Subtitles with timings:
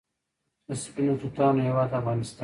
[0.67, 2.39] د سپینو توتانو هیواد افغانستان.